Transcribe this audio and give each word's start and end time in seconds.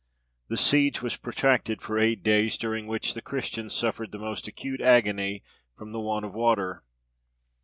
The 0.47 0.57
siege 0.57 1.03
was 1.03 1.15
protracted 1.15 1.79
for 1.79 1.99
eight 1.99 2.23
days, 2.23 2.57
during 2.57 2.87
which 2.87 3.13
the 3.13 3.21
Christians 3.21 3.75
suffered 3.75 4.11
the 4.11 4.17
most 4.17 4.47
acute 4.47 4.81
agony 4.81 5.43
from 5.77 5.91
the 5.91 5.99
want 5.99 6.25
of 6.25 6.33
water. 6.33 6.83